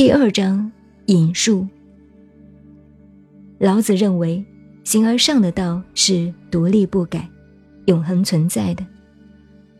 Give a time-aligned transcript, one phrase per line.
[0.00, 0.72] 第二章
[1.08, 1.68] 引述。
[3.58, 4.42] 老子认为，
[4.82, 7.28] 形而上的道是独立不改、
[7.84, 8.86] 永恒存在的，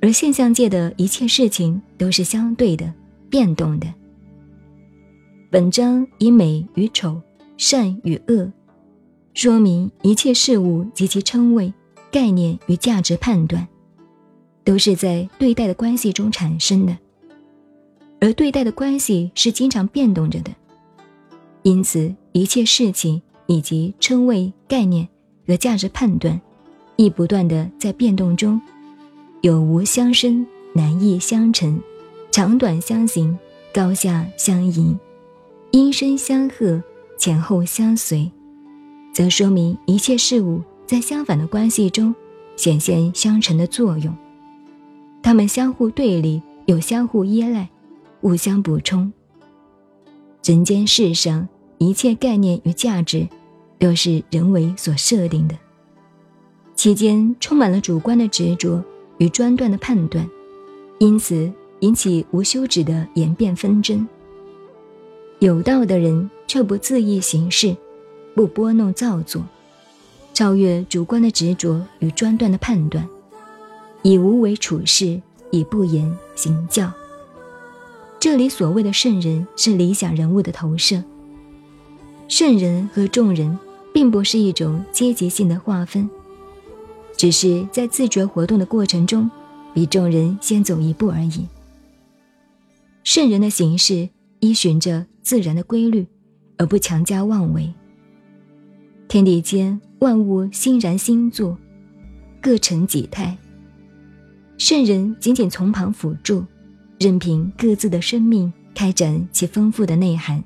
[0.00, 2.94] 而现象界的一切事情都是相对的、
[3.28, 3.92] 变动的。
[5.50, 7.20] 本章以美与丑、
[7.56, 8.48] 善与恶，
[9.34, 11.74] 说明一切事物及其称谓、
[12.12, 13.66] 概念与价值判断，
[14.62, 16.96] 都是在对待的关系中产生的。
[18.24, 20.50] 而对待的关系是经常变动着的，
[21.62, 25.06] 因此一切事情以及称谓、概念
[25.46, 26.40] 和价值判断，
[26.96, 28.58] 亦不断的在变动中，
[29.42, 31.78] 有无相生，难易相成，
[32.30, 33.38] 长短相形，
[33.74, 34.96] 高下相宜，
[35.72, 36.82] 音声相和，
[37.18, 38.32] 前后相随，
[39.12, 42.14] 则说明一切事物在相反的关系中
[42.56, 44.16] 显现相成的作用，
[45.22, 47.68] 它们相互对立，又相互依赖。
[48.24, 49.12] 互相补充。
[50.42, 53.28] 人间世上一切概念与价值，
[53.78, 55.54] 都是人为所设定的，
[56.74, 58.82] 其间充满了主观的执着
[59.18, 60.26] 与专断的判断，
[61.00, 64.08] 因此引起无休止的言辩纷争。
[65.40, 67.76] 有道的人却不自意行事，
[68.34, 69.44] 不拨弄造作，
[70.32, 73.06] 超越主观的执着与专断的判断，
[74.00, 75.20] 以无为处事，
[75.50, 76.90] 以不言行教。
[78.24, 81.04] 这里所谓的圣人是理想人物的投射。
[82.26, 83.58] 圣人和众人
[83.92, 86.08] 并不是一种阶级性的划分，
[87.18, 89.30] 只是在自觉活动的过程中，
[89.74, 91.46] 比众人先走一步而已。
[93.02, 94.08] 圣人的形式
[94.40, 96.06] 依循着自然的规律，
[96.56, 97.70] 而不强加妄为。
[99.06, 101.58] 天地间万物欣然心作，
[102.40, 103.36] 各成己态。
[104.56, 106.42] 圣人仅仅从旁辅助。
[107.04, 110.42] 任凭各自的生命开展其丰富的内涵。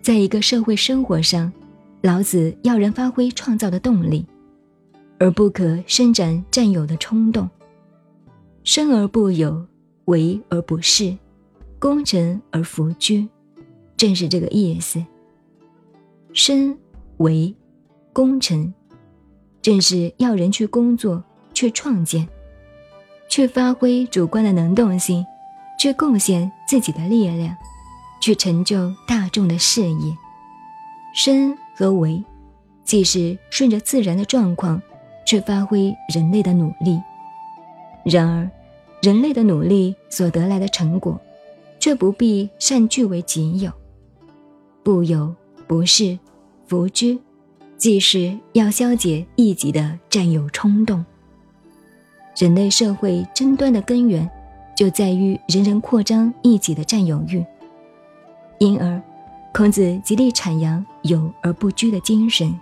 [0.00, 1.52] 在一个社会生活上，
[2.00, 4.24] 老子要人发挥创造的动力，
[5.18, 7.46] 而不可伸展占有的冲动。
[8.64, 9.66] 生而不有，
[10.06, 11.18] 为而不恃，
[11.78, 13.28] 功成而弗居，
[13.98, 15.04] 正是这个意思。
[16.32, 16.74] 生
[17.18, 17.54] 为
[18.14, 18.72] 功成，
[19.60, 21.22] 正是要人去工作，
[21.52, 22.26] 去创建。
[23.28, 25.24] 去发挥主观的能动性，
[25.78, 27.56] 去贡献自己的力量，
[28.20, 30.16] 去成就大众的事业。
[31.14, 32.22] 生和为，
[32.84, 34.80] 既是顺着自然的状况
[35.26, 37.00] 去发挥人类的努力。
[38.04, 38.50] 然而，
[39.02, 41.20] 人类的努力所得来的成果，
[41.78, 43.70] 却不必善据为己有。
[44.82, 45.34] 不有
[45.66, 46.18] 不是，
[46.66, 47.18] 弗居，
[47.76, 51.04] 即是要消解一己的占有冲动。
[52.38, 54.30] 人类社会争端的根源，
[54.76, 57.44] 就在于人人扩张一己的占有欲。
[58.58, 59.02] 因而，
[59.52, 62.56] 孔子极力阐扬有而不居的精神。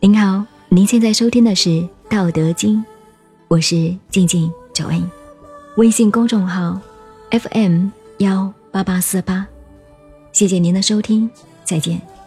[0.00, 1.70] 您好，您现在收听的是
[2.10, 2.76] 《道德经》，
[3.48, 5.10] 我是静静九恩，
[5.78, 6.78] 微信公众号
[7.30, 7.88] FM
[8.18, 9.46] 幺八八四八，
[10.32, 11.30] 谢谢您的收听，
[11.64, 12.19] 再见。